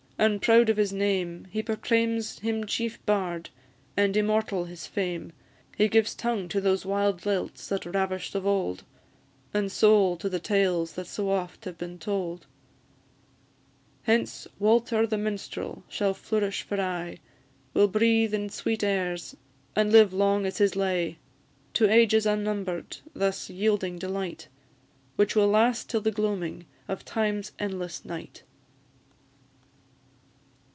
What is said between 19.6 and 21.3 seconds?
and live long as his "Lay;"